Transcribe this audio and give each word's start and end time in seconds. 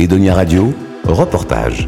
Edonia 0.00 0.32
Radio, 0.32 0.72
reportage. 1.04 1.86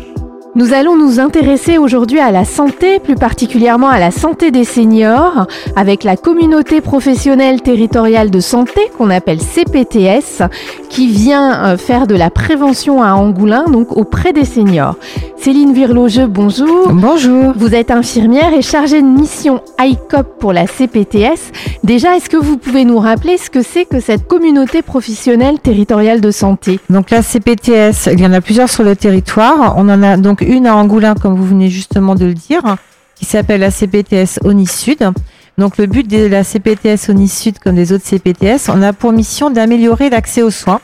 Nous 0.54 0.74
allons 0.74 0.98
nous 0.98 1.18
intéresser 1.18 1.78
aujourd'hui 1.78 2.20
à 2.20 2.30
la 2.30 2.44
santé, 2.44 2.98
plus 2.98 3.14
particulièrement 3.14 3.88
à 3.88 3.98
la 3.98 4.10
santé 4.10 4.50
des 4.50 4.64
seniors, 4.64 5.46
avec 5.76 6.04
la 6.04 6.18
communauté 6.18 6.82
professionnelle 6.82 7.62
territoriale 7.62 8.30
de 8.30 8.40
santé 8.40 8.82
qu'on 8.98 9.08
appelle 9.08 9.40
CPTS, 9.40 10.42
qui 10.90 11.06
vient 11.08 11.64
euh, 11.64 11.78
faire 11.78 12.06
de 12.06 12.14
la 12.14 12.28
prévention 12.28 13.02
à 13.02 13.12
Angoulin, 13.14 13.64
donc 13.64 13.96
auprès 13.96 14.34
des 14.34 14.44
seniors. 14.44 14.96
Céline 15.42 15.74
Virlogeux, 15.74 16.28
bonjour. 16.28 16.92
Bonjour. 16.92 17.52
Vous 17.56 17.74
êtes 17.74 17.90
infirmière 17.90 18.54
et 18.54 18.62
chargée 18.62 19.02
de 19.02 19.06
mission 19.08 19.60
ICOP 19.76 20.38
pour 20.38 20.52
la 20.52 20.68
CPTS. 20.68 21.50
Déjà, 21.82 22.16
est-ce 22.16 22.30
que 22.30 22.36
vous 22.36 22.56
pouvez 22.56 22.84
nous 22.84 23.00
rappeler 23.00 23.38
ce 23.38 23.50
que 23.50 23.60
c'est 23.60 23.84
que 23.84 23.98
cette 23.98 24.28
communauté 24.28 24.82
professionnelle 24.82 25.58
territoriale 25.58 26.20
de 26.20 26.30
santé? 26.30 26.78
Donc 26.90 27.10
la 27.10 27.22
CPTS, 27.22 28.10
il 28.12 28.20
y 28.20 28.26
en 28.26 28.32
a 28.32 28.40
plusieurs 28.40 28.70
sur 28.70 28.84
le 28.84 28.94
territoire. 28.94 29.74
On 29.76 29.88
en 29.88 30.00
a 30.04 30.16
donc 30.16 30.42
une 30.42 30.64
à 30.64 30.76
Angoulin, 30.76 31.16
comme 31.16 31.34
vous 31.34 31.46
venez 31.46 31.70
justement 31.70 32.14
de 32.14 32.26
le 32.26 32.34
dire, 32.34 32.76
qui 33.16 33.24
s'appelle 33.24 33.62
la 33.62 33.72
CPTS 33.72 34.38
ONI 34.44 34.68
Sud. 34.68 35.10
Donc 35.58 35.76
le 35.76 35.86
but 35.86 36.06
de 36.08 36.24
la 36.24 36.44
CPTS 36.44 37.08
ONI 37.08 37.26
Sud, 37.26 37.58
comme 37.58 37.74
des 37.74 37.92
autres 37.92 38.04
CPTS, 38.04 38.68
on 38.68 38.80
a 38.80 38.92
pour 38.92 39.10
mission 39.10 39.50
d'améliorer 39.50 40.08
l'accès 40.08 40.42
aux 40.42 40.52
soins, 40.52 40.80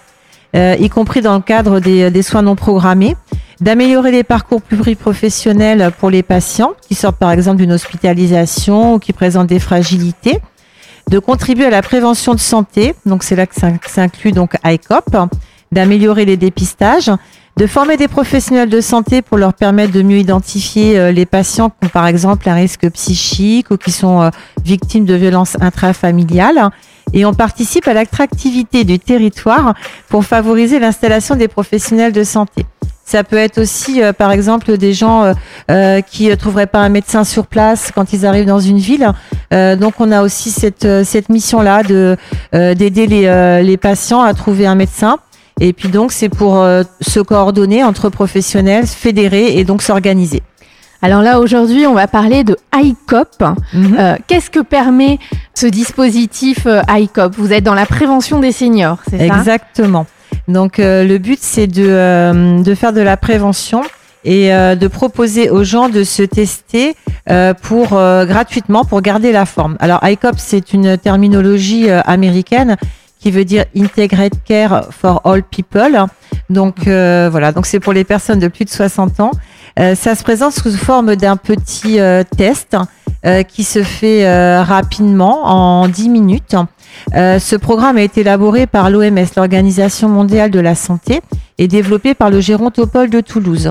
euh, 0.57 0.75
y 0.81 0.89
compris 0.89 1.21
dans 1.21 1.37
le 1.37 1.43
cadre 1.43 1.79
des, 1.79 2.11
des 2.11 2.23
soins 2.23 2.43
non 2.43 2.57
programmés, 2.57 3.15
d'améliorer 3.61 4.11
les 4.11 4.25
parcours 4.25 4.63
pluriprofessionnels 4.63 5.91
pour 5.99 6.11
les 6.11 6.23
patients 6.23 6.73
qui 6.87 6.95
sortent 6.95 7.19
par 7.19 7.33
exemple 7.33 7.59
d'une 7.59 7.73
hospitalisation 7.73 8.95
ou 8.95 8.99
qui 8.99 9.13
présentent 9.13 9.49
des 9.49 9.59
fragilités, 9.59 10.41
de 11.11 11.19
contribuer 11.19 11.67
à 11.67 11.71
la 11.71 11.83
prévention 11.83 12.35
de 12.35 12.41
santé, 12.41 12.95
donc 13.07 13.23
c'est 13.23 13.37
là 13.37 13.47
que 13.47 13.55
ça 13.55 14.03
inclut 14.03 14.33
donc 14.33 14.57
ICOP, 14.65 15.17
d'améliorer 15.73 16.25
les 16.25 16.37
dépistages, 16.37 17.11
de 17.59 17.67
former 17.67 17.97
des 17.97 18.07
professionnels 18.07 18.69
de 18.69 18.81
santé 18.81 19.21
pour 19.21 19.37
leur 19.37 19.53
permettre 19.53 19.93
de 19.93 20.03
mieux 20.03 20.19
identifier 20.19 20.97
euh, 20.97 21.11
les 21.11 21.27
patients 21.27 21.71
qui 21.71 21.87
ont 21.87 21.89
par 21.89 22.07
exemple 22.07 22.49
un 22.49 22.55
risque 22.55 22.89
psychique 22.91 23.73
ou 23.73 23.77
qui 23.77 23.91
sont 23.91 24.23
euh, 24.23 24.31
victimes 24.65 25.05
de 25.05 25.15
violences 25.15 25.57
intrafamiliales. 25.61 26.71
Et 27.13 27.25
on 27.25 27.35
participe 27.35 27.89
à 27.89 27.95
l'attractivité 27.95 28.85
du 28.85 29.01
territoire 29.01 29.75
pour 30.09 30.25
favoriser 30.25 30.79
l'installation 30.79 31.35
des 31.35 31.49
professionnels 31.49 32.13
de 32.13 32.23
santé. 32.23 32.65
Ça 33.09 33.25
peut 33.25 33.39
être 33.39 33.57
aussi, 33.57 34.03
euh, 34.03 34.13
par 34.13 34.33
exemple, 34.33 34.77
des 34.77 34.93
gens 34.93 35.33
euh, 35.71 36.01
qui 36.03 36.29
ne 36.29 36.35
trouveraient 36.35 36.67
pas 36.67 36.81
un 36.81 36.91
médecin 36.91 37.25
sur 37.25 37.47
place 37.47 37.91
quand 37.95 38.13
ils 38.13 38.27
arrivent 38.27 38.45
dans 38.45 38.61
une 38.61 38.77
ville. 38.77 39.11
Euh, 39.55 39.77
donc, 39.77 39.95
on 39.99 40.13
a 40.13 40.21
aussi 40.23 40.51
cette, 40.51 40.87
cette 41.05 41.31
mission-là 41.31 41.85
de 41.85 42.19
d'aider 42.53 43.07
les, 43.07 43.63
les 43.63 43.77
patients 43.79 44.21
à 44.21 44.35
trouver 44.35 44.67
un 44.67 44.75
médecin. 44.75 45.17
Et 45.59 45.73
puis 45.73 45.89
donc, 45.89 46.13
c'est 46.13 46.29
pour 46.29 46.63
se 47.01 47.21
coordonner 47.21 47.83
entre 47.83 48.11
professionnels, 48.11 48.87
fédérer 48.87 49.59
et 49.59 49.65
donc 49.65 49.81
s'organiser. 49.81 50.43
Alors 51.01 51.23
là, 51.23 51.41
aujourd'hui, 51.41 51.87
on 51.87 51.95
va 51.95 52.09
parler 52.09 52.45
de 52.45 52.59
ICOP. 52.75 53.43
Mhm. 53.73 54.19
Qu'est-ce 54.27 54.51
que 54.51 54.61
permet 54.61 55.19
ce 55.55 55.67
dispositif 55.67 56.67
ICOP 56.89 57.35
Vous 57.37 57.55
êtes 57.55 57.65
dans 57.65 57.75
la 57.75 57.87
prévention 57.87 58.39
des 58.39 58.53
seniors, 58.53 58.99
c'est 59.09 59.17
ça? 59.17 59.25
Exactement. 59.25 60.07
Donc 60.49 60.79
euh, 60.79 61.05
le 61.05 61.19
but 61.19 61.39
c'est 61.41 61.67
de, 61.67 61.87
euh, 61.87 62.63
de 62.63 62.75
faire 62.75 62.95
de 62.95 63.03
la 63.03 63.17
prévention 63.19 63.83
et 64.25 64.53
euh, 64.53 64.75
de 64.75 64.89
proposer 64.89 65.51
aux 65.51 65.63
gens 65.63 65.89
de 65.89 66.03
se 66.03 66.23
tester 66.23 66.97
pour 67.63 67.89
gratuitement 67.91 68.87
pour 68.87 69.03
garder 69.03 69.33
la 69.33 69.45
forme. 69.45 69.77
Alors 69.81 70.01
ICOP 70.03 70.37
c'est 70.39 70.73
une 70.73 70.97
terminologie 70.97 71.91
américaine 71.91 72.79
qui 73.21 73.31
veut 73.31 73.45
dire 73.45 73.67
Integrated 73.77 74.43
Care 74.47 74.87
for 74.91 75.21
All 75.25 75.43
People. 75.43 76.07
Donc 76.49 76.85
voilà, 76.87 77.53
donc 77.53 77.67
c'est 77.67 77.81
pour 77.81 77.93
les 77.93 78.05
personnes 78.05 78.39
de 78.39 78.49
plus 78.49 78.65
de 78.65 78.71
60 78.71 79.21
ans. 79.21 79.33
ça 79.77 80.15
se 80.15 80.23
présente 80.23 80.55
sous 80.55 80.75
forme 80.75 81.17
d'un 81.17 81.37
petit 81.37 81.99
test 82.35 82.79
qui 83.49 83.63
se 83.63 83.83
fait 83.83 84.63
rapidement 84.63 85.45
en 85.45 85.87
10 85.87 86.09
minutes. 86.09 86.57
Euh, 87.15 87.39
ce 87.39 87.57
programme 87.57 87.97
a 87.97 88.03
été 88.03 88.21
élaboré 88.21 88.67
par 88.67 88.91
l'OMS, 88.91 89.27
l'Organisation 89.37 90.09
mondiale 90.09 90.51
de 90.51 90.61
la 90.61 90.75
santé, 90.75 91.21
et 91.59 91.69
développé 91.69 92.15
par 92.15 92.31
le 92.31 92.41
Gérontopole 92.41 93.11
de 93.11 93.21
Toulouse. 93.21 93.71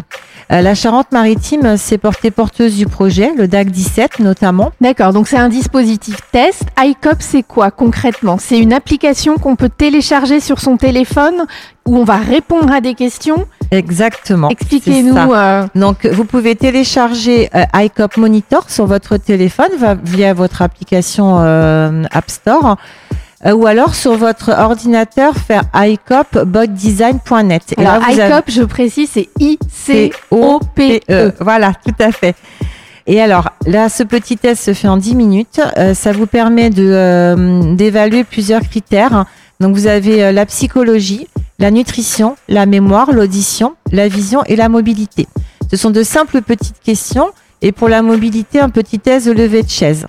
Euh, 0.52 0.62
la 0.62 0.75
Charente-Maritime 0.75 1.78
s'est 1.78 1.98
portée 1.98 2.31
porteuse 2.31 2.78
du 2.78 2.86
projet, 2.86 3.34
le 3.38 3.48
DAC 3.48 3.70
17 3.70 4.20
notamment. 4.20 4.72
D'accord, 4.80 5.12
donc 5.12 5.28
c'est 5.28 5.38
un 5.38 5.50
dispositif 5.50 6.18
test. 6.31 6.64
ICOP, 6.80 7.18
c'est 7.20 7.44
quoi 7.44 7.72
concrètement? 7.72 8.38
C'est 8.40 8.59
une 8.59 8.74
application 8.74 9.36
qu'on 9.36 9.56
peut 9.56 9.70
télécharger 9.70 10.40
sur 10.40 10.59
son 10.59 10.78
téléphone 10.78 11.46
où 11.86 11.98
on 11.98 12.03
va 12.03 12.18
répondre 12.18 12.72
à 12.72 12.81
des 12.81 12.94
questions? 12.94 13.48
Exactement. 13.72 14.50
Expliquez-nous. 14.50 15.16
Euh... 15.18 15.66
Donc, 15.75 16.06
vous 16.06 16.25
pouvez 16.25 16.56
télécharger 16.56 17.50
euh, 17.56 17.64
ICOP 17.74 18.18
Monitor 18.18 18.69
sur 18.69 18.86
votre 18.86 19.18
téléphone 19.18 19.72
via 20.04 20.34
votre 20.34 20.62
application 20.62 21.38
App 21.38 22.30
Store. 22.30 22.78
Euh, 23.46 23.53
ou 23.53 23.68
alors 23.68 23.94
sur 23.94 24.16
votre 24.16 24.50
ordinateur 24.50 25.36
faire 25.36 25.64
icopbotdesign.net. 25.74 27.75
Alors 27.78 28.02
ICOP, 28.09 28.50
je 28.50 28.64
précise, 28.64 29.12
c'est 29.14 29.30
I-C-O-P-E. 29.40 31.12
E. 31.12 31.31
Voilà, 31.40 31.74
tout 31.74 31.94
à 32.00 32.12
fait. 32.12 32.36
Et 33.08 33.22
alors 33.22 33.52
là, 33.66 33.88
ce 33.88 34.03
petit 34.03 34.38
test 34.38 34.64
se 34.64 34.74
fait 34.74 34.90
en 34.90 34.98
10 34.98 35.16
minutes. 35.16 35.62
Euh, 35.78 35.94
ça 35.94 36.12
vous 36.12 36.28
permet 36.28 36.70
de 36.70 36.84
euh, 36.84 37.74
d'évaluer 37.74 38.25
plusieurs 38.25 38.62
critères. 38.62 39.25
Donc 39.62 39.75
vous 39.75 39.88
avez 39.88 40.25
euh, 40.25 40.31
la 40.34 40.46
psychologie, 40.46 41.28
la 41.58 41.72
nutrition, 41.72 42.36
la 42.50 42.66
mémoire, 42.66 43.14
l'audition, 43.14 43.75
la 43.92 44.09
vision 44.09 44.44
et 44.46 44.58
la 44.58 44.68
mobilité. 44.68 45.28
Ce 45.72 45.78
sont 45.78 45.90
de 45.90 46.04
simples 46.04 46.42
petites 46.42 46.81
questions. 46.84 47.30
Et 47.62 47.72
pour 47.72 47.90
la 47.90 48.02
mobilité, 48.02 48.59
un 48.59 48.69
petit 48.69 49.00
test 49.00 49.28
de 49.28 49.31
levée 49.31 49.64
de 49.64 49.69
chaise. 49.69 50.06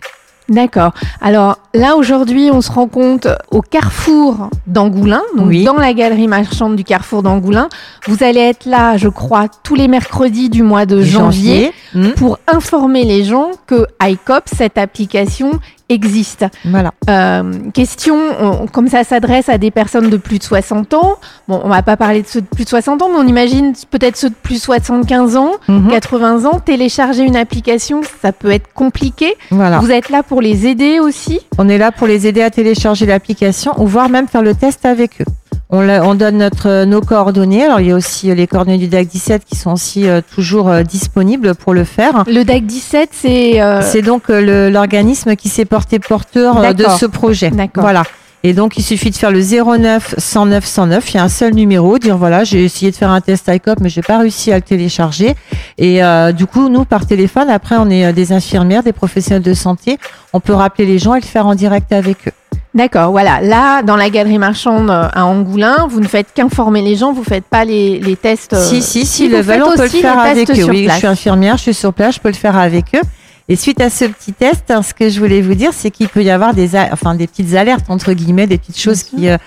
D'accord. 0.49 0.93
Alors 1.21 1.59
là 1.75 1.97
aujourd'hui, 1.97 2.51
on 2.53 2.61
se 2.61 2.71
rend 2.73 2.87
compte 2.89 3.29
au 3.51 3.61
carrefour 3.63 4.51
d'Angoulin, 4.67 5.23
donc 5.37 5.49
Oui. 5.49 5.65
dans 5.65 5.77
la 5.77 5.93
galerie 5.93 6.29
marchande 6.29 6.77
du 6.77 6.85
carrefour 6.85 7.23
d'Angoulin. 7.23 7.69
Vous 8.07 8.23
allez 8.23 8.41
être 8.41 8.67
là, 8.67 8.97
je 8.97 9.09
crois, 9.09 9.47
tous 9.63 9.75
les 9.75 9.89
mercredis 9.89 10.49
du 10.51 10.63
mois 10.63 10.87
de 10.87 11.03
janvier, 11.03 11.73
Hmm. 11.95 12.11
pour 12.17 12.39
informer 12.47 13.05
les 13.05 13.25
gens 13.25 13.51
que 13.67 13.87
ICOP, 14.03 14.43
cette 14.55 14.77
application, 14.77 15.53
existe. 15.91 16.45
Voilà. 16.67 16.93
Euh, 17.09 17.51
question, 17.73 18.19
on- 18.43 18.67
comme 18.67 18.89
ça 18.89 19.05
s'adresse 19.05 19.49
à 19.49 19.57
des 19.57 19.71
personnes 19.71 20.11
de 20.11 20.19
plus 20.19 20.39
de 20.39 20.43
60 20.43 20.93
ans. 20.93 21.17
Bon, 21.49 21.63
on 21.65 21.69
va 21.71 21.81
pas 21.83 21.97
parler 21.97 22.21
de 22.21 22.27
ceux 22.27 22.43
de 22.43 22.47
plus 22.47 22.65
de 22.65 22.69
60 22.69 23.01
ans, 23.01 23.09
mais 23.11 23.17
on 23.19 23.27
imagine 23.27 23.73
peut-être 23.91 24.19
ceux 24.19 24.29
de 24.29 24.35
plus 24.35 24.57
de 24.57 24.61
75 24.61 25.39
ans, 25.39 25.53
Mhm. 25.67 25.89
80 25.89 26.45
ans. 26.45 26.61
Télécharger 26.61 27.23
une 27.23 27.37
application, 27.37 28.03
ça 28.21 28.33
peut 28.33 28.51
être 28.51 28.71
compliqué. 28.75 29.35
Voilà. 29.51 29.79
Vous 29.79 29.91
êtes 29.91 30.11
là 30.11 30.23
pour 30.23 30.43
les 30.43 30.67
aider 30.67 31.01
aussi? 31.01 31.41
On 31.59 31.69
est 31.69 31.79
là 31.79 31.91
pour 31.93 32.07
les 32.07 32.27
aider 32.27 32.43
à 32.43 32.51
télécharger 32.51 33.05
l'application 33.07 33.73
ou 33.79 33.87
voire 33.87 34.09
même 34.09 34.29
faire 34.29 34.43
le 34.43 34.55
test 34.55 34.87
avec 34.87 35.21
eux. 35.21 35.25
On, 35.71 35.81
la- 35.83 36.03
on 36.05 36.15
donne 36.15 36.39
notre, 36.39 36.85
nos 36.85 37.03
coordonnées. 37.03 37.65
Alors, 37.65 37.81
il 37.81 37.89
y 37.89 37.93
a 37.93 37.95
aussi 37.95 38.31
euh, 38.31 38.35
les 38.35 38.47
coordonnées 38.47 38.79
du 38.79 38.89
DAC 38.89 39.07
17 39.09 39.45
qui 39.45 39.55
sont 39.57 39.73
aussi 39.73 40.09
euh, 40.09 40.23
toujours 40.35 40.69
euh, 40.71 40.83
disponibles 40.83 41.55
pour 41.55 41.75
le 41.75 41.85
faire. 41.85 42.25
Le 42.27 42.43
DAC 42.43 42.65
17, 42.65 43.11
c'est... 43.13 43.61
euh, 43.61 43.83
C'est 43.83 44.01
donc 44.01 44.31
euh, 44.31 44.71
l'organisme 44.71 45.37
qui 45.37 45.51
s'est 45.51 45.67
porté 45.67 45.99
porteur 45.99 46.57
euh, 46.59 46.73
de 46.73 46.85
ce 46.99 47.05
projet. 47.05 47.51
D'accord. 47.51 47.83
Voilà. 47.83 48.05
Et 48.45 48.53
donc, 48.53 48.77
il 48.77 48.83
suffit 48.83 49.11
de 49.11 49.17
faire 49.17 49.33
le 49.33 49.41
09 49.41 50.15
109 50.17 50.65
109. 50.65 51.11
Il 51.13 51.17
y 51.17 51.21
a 51.21 51.25
un 51.25 51.29
seul 51.29 51.55
numéro. 51.55 51.99
Dire 51.99 52.17
voilà, 52.17 52.45
j'ai 52.45 52.65
essayé 52.65 52.91
de 52.93 52.97
faire 52.97 53.11
un 53.11 53.21
test 53.21 53.49
ICOP, 53.53 53.81
mais 53.81 53.89
j'ai 53.89 54.03
pas 54.03 54.19
réussi 54.19 54.53
à 54.53 54.57
le 54.57 54.63
télécharger. 54.63 55.35
Et 55.77 56.03
euh, 56.05 56.31
du 56.33 56.47
coup, 56.47 56.69
nous, 56.69 56.85
par 56.85 57.05
téléphone, 57.07 57.51
après, 57.51 57.77
on 57.79 57.91
est 57.91 58.07
euh, 58.07 58.13
des 58.13 58.33
infirmières, 58.33 58.83
des 58.85 58.93
professionnels 58.93 59.43
de 59.43 59.55
santé. 59.55 59.99
On 60.33 60.41
peut 60.41 60.53
rappeler 60.55 60.87
les 60.87 60.99
gens 60.99 61.15
et 61.15 61.21
le 61.21 61.27
faire 61.27 61.47
en 61.47 61.55
direct 61.57 61.93
avec 61.93 62.29
eux. 62.29 62.33
D'accord, 62.75 63.11
voilà. 63.11 63.41
Là, 63.41 63.83
dans 63.83 63.97
la 63.97 64.09
galerie 64.09 64.39
marchande 64.39 64.89
euh, 64.91 65.09
à 65.13 65.25
Angoulin, 65.25 65.89
vous 65.91 66.01
ne 66.01 66.07
faites 66.07 66.29
qu'informer 66.33 66.81
les 66.83 66.95
gens, 66.95 67.13
vous 67.13 67.25
faites 67.25 67.45
pas 67.45 67.65
les, 67.65 67.99
les 67.99 68.15
tests. 68.15 68.53
euh, 68.53 68.63
Si, 68.65 68.83
si, 68.83 69.05
si, 69.05 69.27
vous 69.27 69.35
le 69.37 69.41
veulent, 69.43 69.65
on 69.65 69.73
peut 69.75 69.83
le 69.83 69.89
faire 69.89 70.19
avec 70.19 70.49
eux. 70.51 70.65
Oui, 70.71 70.87
je 70.89 70.95
suis 70.97 71.07
infirmière, 71.09 71.57
je 71.57 71.63
suis 71.63 71.75
sur 71.75 71.93
place, 71.93 72.15
je 72.17 72.21
peux 72.21 72.29
le 72.29 72.35
faire 72.35 72.57
avec 72.57 72.85
eux. 72.95 73.01
Et 73.49 73.57
suite 73.57 73.81
à 73.81 73.89
ce 73.91 74.05
petit 74.05 74.33
test, 74.33 74.71
hein, 74.71 74.83
ce 74.83 74.93
que 74.93 75.09
je 75.09 75.19
voulais 75.19 75.41
vous 75.41 75.55
dire, 75.55 75.71
c'est 75.73 75.91
qu'il 75.91 76.09
peut 76.09 76.23
y 76.23 76.31
avoir 76.31 76.53
des, 76.55 76.77
enfin, 76.93 77.15
des 77.15 77.27
petites 77.27 77.55
alertes, 77.55 77.87
entre 77.89 78.13
guillemets, 78.13 78.47
des 78.47 78.59
petites 78.59 78.79
choses 78.79 79.03
qui, 79.03 79.29
euh, 79.29 79.39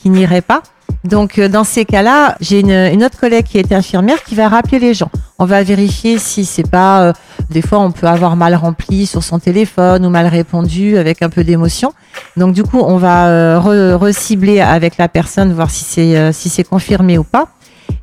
qui 0.00 0.08
n'iraient 0.08 0.40
pas. 0.40 0.62
Donc, 1.04 1.38
euh, 1.38 1.48
dans 1.48 1.64
ces 1.64 1.84
cas-là, 1.84 2.36
j'ai 2.40 2.60
une, 2.60 2.70
une 2.70 3.04
autre 3.04 3.18
collègue 3.18 3.46
qui 3.46 3.58
est 3.58 3.72
infirmière 3.72 4.22
qui 4.22 4.34
va 4.34 4.48
rappeler 4.48 4.78
les 4.78 4.92
gens. 4.92 5.10
On 5.38 5.46
va 5.46 5.62
vérifier 5.62 6.18
si 6.18 6.44
c'est 6.44 6.68
pas, 6.68 7.02
euh, 7.02 7.12
des 7.50 7.62
fois, 7.62 7.78
on 7.80 7.90
peut 7.90 8.06
avoir 8.06 8.36
mal 8.36 8.54
rempli 8.54 9.06
sur 9.06 9.22
son 9.22 9.38
téléphone 9.38 10.04
ou 10.04 10.10
mal 10.10 10.26
répondu 10.26 10.98
avec 10.98 11.22
un 11.22 11.30
peu 11.30 11.42
d'émotion. 11.44 11.92
Donc, 12.36 12.54
du 12.54 12.64
coup, 12.64 12.80
on 12.80 12.96
va 12.98 13.28
euh, 13.28 13.58
re- 13.58 13.94
recibler 13.94 14.60
avec 14.60 14.98
la 14.98 15.08
personne, 15.08 15.52
voir 15.52 15.70
si 15.70 15.84
c'est, 15.84 16.16
euh, 16.16 16.32
si 16.32 16.48
c'est 16.50 16.64
confirmé 16.64 17.16
ou 17.18 17.24
pas. 17.24 17.48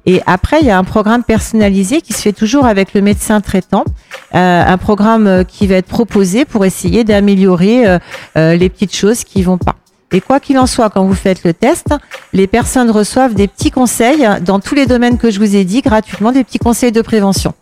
Et 0.09 0.21
après, 0.25 0.61
il 0.61 0.65
y 0.65 0.71
a 0.71 0.77
un 0.77 0.85
programme 0.85 1.21
personnalisé 1.21 1.99
qui 1.99 2.13
se 2.13 2.21
fait 2.21 2.31
toujours 2.31 2.65
avec 2.65 2.93
le 2.93 3.01
médecin 3.01 3.41
traitant, 3.41 3.83
euh, 4.33 4.63
un 4.65 4.77
programme 4.77 5.27
euh, 5.27 5.43
qui 5.43 5.67
va 5.67 5.75
être 5.75 5.87
proposé 5.87 6.45
pour 6.45 6.63
essayer 6.63 7.03
d'améliorer 7.03 7.99
euh, 8.37 8.55
les 8.55 8.69
petites 8.69 8.95
choses 8.95 9.25
qui 9.25 9.43
vont 9.43 9.57
pas. 9.57 9.75
Et 10.13 10.21
quoi 10.21 10.39
qu'il 10.39 10.57
en 10.57 10.65
soit, 10.65 10.89
quand 10.89 11.03
vous 11.05 11.13
faites 11.13 11.43
le 11.43 11.53
test, 11.53 11.87
les 12.31 12.47
personnes 12.47 12.89
reçoivent 12.89 13.33
des 13.33 13.49
petits 13.49 13.71
conseils 13.71 14.25
dans 14.39 14.61
tous 14.61 14.75
les 14.75 14.85
domaines 14.85 15.17
que 15.17 15.29
je 15.29 15.39
vous 15.39 15.57
ai 15.57 15.65
dit 15.65 15.81
gratuitement, 15.81 16.31
des 16.31 16.45
petits 16.45 16.59
conseils 16.59 16.93
de 16.93 17.01
prévention. 17.01 17.53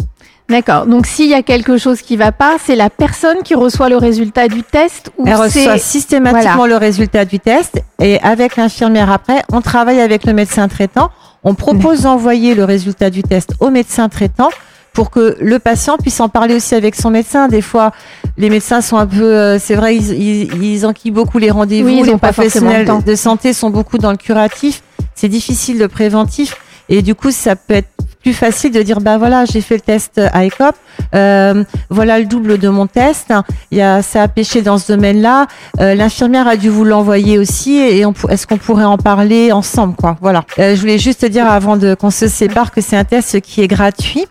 D'accord. 0.49 0.85
Donc 0.85 1.07
s'il 1.07 1.29
y 1.29 1.33
a 1.33 1.41
quelque 1.41 1.77
chose 1.77 2.01
qui 2.01 2.17
va 2.17 2.31
pas, 2.31 2.57
c'est 2.63 2.75
la 2.75 2.89
personne 2.89 3.37
qui 3.43 3.55
reçoit 3.55 3.89
le 3.89 3.97
résultat 3.97 4.47
du 4.47 4.61
test 4.61 5.11
ou 5.17 5.25
Elle 5.25 5.35
reçoit 5.35 5.77
systématiquement 5.79 6.67
le 6.67 6.77
résultat 6.77 7.25
du 7.25 7.39
test 7.39 7.81
et 7.99 8.19
avec 8.21 8.55
l'infirmière 8.55 9.11
après, 9.11 9.41
on 9.51 9.61
travaille 9.61 9.99
avec 9.99 10.25
le 10.25 10.33
médecin 10.33 10.67
traitant. 10.67 11.09
On 11.43 11.55
propose 11.55 12.03
d'envoyer 12.03 12.53
le 12.53 12.63
résultat 12.63 13.09
du 13.09 13.23
test 13.23 13.53
au 13.59 13.69
médecin 13.69 14.07
traitant 14.09 14.49
pour 14.93 15.09
que 15.09 15.35
le 15.41 15.59
patient 15.59 15.97
puisse 15.97 16.19
en 16.19 16.29
parler 16.29 16.55
aussi 16.55 16.73
avec 16.73 16.95
son 16.95 17.09
médecin. 17.11 17.47
Des 17.47 17.61
fois, 17.61 17.91
les 18.37 18.49
médecins 18.49 18.81
sont 18.81 18.97
un 18.97 19.05
peu, 19.05 19.23
euh, 19.23 19.59
c'est 19.59 19.75
vrai, 19.75 19.95
ils, 19.95 20.11
ils, 20.13 20.63
ils, 20.63 20.85
enquillent 20.85 21.11
beaucoup 21.11 21.37
les 21.37 21.51
rendez-vous. 21.51 22.03
les 22.03 22.17
professionnels 22.17 22.87
de 23.05 23.15
santé 23.15 23.51
sont 23.53 23.69
beaucoup 23.69 23.97
dans 23.97 24.11
le 24.11 24.17
curatif. 24.17 24.81
C'est 25.13 25.27
difficile 25.27 25.79
le 25.79 25.89
préventif. 25.89 26.55
Et 26.87 27.01
du 27.01 27.13
coup, 27.13 27.31
ça 27.31 27.55
peut 27.55 27.73
être 27.73 27.89
plus 28.25 28.33
facile 28.33 28.71
de 28.71 28.81
dire 28.81 29.01
bah 29.01 29.19
voilà 29.19 29.45
j'ai 29.45 29.61
fait 29.61 29.75
le 29.75 29.81
test 29.81 30.19
à 30.33 30.47
ECOP 30.47 30.75
euh, 31.13 31.63
voilà 31.91 32.17
le 32.17 32.25
double 32.25 32.57
de 32.57 32.69
mon 32.69 32.87
test. 32.87 33.31
Il 33.69 33.77
y 33.77 33.83
a 33.83 34.01
ça 34.01 34.23
a 34.23 34.27
pêché 34.27 34.63
dans 34.63 34.79
ce 34.79 34.91
domaine 34.93 35.21
là 35.21 35.45
euh, 35.79 35.93
l'infirmière 35.93 36.47
a 36.47 36.55
dû 36.55 36.69
vous 36.69 36.85
l'envoyer 36.85 37.37
aussi 37.37 37.77
et 37.77 38.03
est-ce 38.29 38.47
qu'on 38.47 38.57
pourrait 38.57 38.83
en 38.83 38.97
parler 38.97 39.51
ensemble 39.51 39.93
quoi? 39.95 40.17
Voilà. 40.21 40.43
Euh, 40.57 40.75
je 40.75 40.81
voulais 40.81 40.97
juste 40.97 41.23
dire 41.23 41.47
avant 41.47 41.77
de 41.77 41.93
qu'on 41.93 42.09
se 42.09 42.27
sépare 42.27 42.71
que 42.71 42.81
c'est 42.81 42.97
un 42.97 43.03
test 43.03 43.41
qui 43.41 43.61
est 43.61 43.67
gratuit 43.67 44.25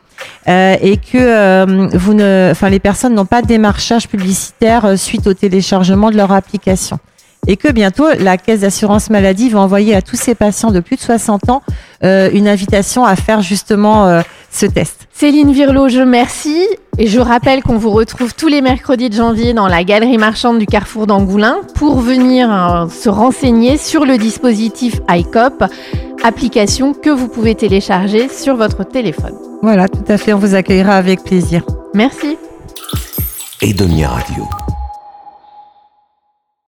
euh, 0.49 0.76
et 0.81 0.97
que 0.97 1.17
euh, 1.17 1.88
vous 1.94 2.14
ne, 2.14 2.49
enfin 2.50 2.70
les 2.70 2.81
personnes 2.81 3.14
n'ont 3.14 3.26
pas 3.26 3.43
de 3.43 3.47
démarchage 3.47 4.08
publicitaire 4.08 4.87
euh, 4.87 4.97
suite 4.97 5.29
au 5.29 5.35
téléchargement 5.35 6.11
de 6.11 6.17
leur 6.17 6.32
application. 6.32 6.99
Et 7.46 7.56
que 7.56 7.70
bientôt, 7.70 8.06
la 8.19 8.38
caisse 8.38 8.61
d'assurance 8.61 9.11
maladie 9.11 9.50
va 9.50 9.61
envoyer 9.61 9.94
à 9.94 10.02
tous 10.02 10.17
ces 10.17 10.35
patients 10.35 10.70
de 10.70 10.81
plus 10.81 10.96
de 10.96 11.00
60 11.02 11.50
ans 11.50 11.62
une 12.02 12.49
invitation 12.49 13.05
à 13.05 13.17
faire 13.17 13.41
justement 13.41 14.23
ce 14.50 14.67
test. 14.67 15.06
Céline 15.12 15.52
Virlo, 15.52 15.88
je 15.88 16.00
remercie. 16.00 16.67
Et 16.96 17.08
je 17.08 17.19
rappelle 17.19 17.64
qu'on 17.64 17.76
vous 17.76 17.91
retrouve 17.91 18.35
tous 18.35 18.46
les 18.46 18.61
mercredis 18.61 19.11
de 19.11 19.14
janvier 19.14 19.52
dans 19.52 19.67
la 19.67 19.82
galerie 19.82 20.17
marchande 20.17 20.61
du 20.61 20.67
Carrefour 20.67 21.08
d'Angoulin 21.08 21.56
pour 21.75 21.99
venir 21.99 22.87
se 22.88 23.08
renseigner 23.08 23.79
sur 23.79 24.05
le 24.05 24.17
dispositif 24.17 25.00
ICOP, 25.11 25.64
application 26.23 26.94
que 26.94 27.11
vous 27.11 27.26
pouvez 27.26 27.56
télécharger 27.56 28.29
sur 28.29 28.55
votre 28.55 28.85
téléphone. 28.85 29.35
Voilà, 29.61 29.88
tout 29.88 30.05
à 30.06 30.19
fait, 30.19 30.32
on 30.32 30.38
vous 30.38 30.55
accueillera 30.55 30.94
avec 30.94 31.25
plaisir. 31.25 31.64
Merci. 31.94 32.37
Edonia 33.61 34.08
Radio. 34.08 34.44